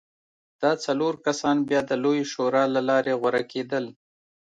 [0.61, 3.85] دا څلور کسان بیا د لویې شورا له لارې غوره کېدل.